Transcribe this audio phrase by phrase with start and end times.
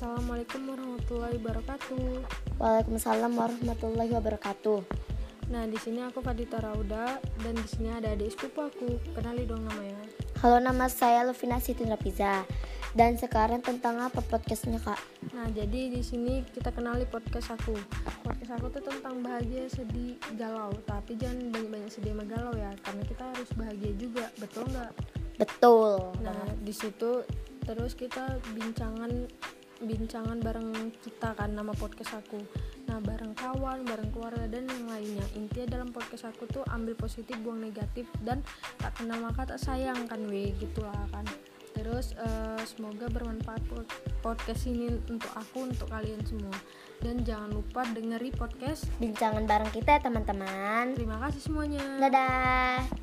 [0.00, 2.24] Assalamualaikum warahmatullahi wabarakatuh.
[2.56, 4.80] Waalaikumsalam warahmatullahi wabarakatuh.
[5.52, 8.96] Nah, di sini aku Fadita Rauda dan di sini ada adik sepupu aku.
[9.12, 10.00] Kenali dong namanya.
[10.40, 12.48] Halo, nama saya Luvina Siti Rapiza.
[12.96, 14.96] Dan sekarang tentang apa podcastnya kak?
[15.36, 17.76] Nah, jadi di sini kita kenali podcast aku.
[18.24, 20.72] Podcast aku tuh tentang bahagia, sedih, galau.
[20.88, 24.32] Tapi jangan banyak-banyak sedih sama galau ya, karena kita harus bahagia juga.
[24.40, 24.92] Betul nggak?
[25.36, 26.08] Betul.
[26.24, 27.20] Nah, di situ
[27.68, 29.29] terus kita bincangan
[29.90, 32.38] bincangan bareng kita kan nama podcast aku.
[32.86, 35.26] Nah bareng kawan bareng keluarga dan yang lainnya.
[35.34, 38.46] Intinya dalam podcast aku tuh ambil positif buang negatif dan
[38.78, 40.54] tak kenal maka tak sayang kan we.
[40.62, 41.26] Gitulah kan.
[41.74, 43.62] Terus uh, semoga bermanfaat
[44.22, 46.54] podcast ini untuk aku untuk kalian semua.
[47.02, 50.94] Dan jangan lupa dengeri podcast bincangan bareng kita ya teman-teman.
[50.94, 51.82] Terima kasih semuanya.
[51.98, 52.99] Dadah